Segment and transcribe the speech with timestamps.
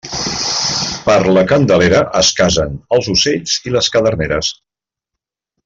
[1.09, 4.51] Per la Candelera es casen els ocells i les caderneres.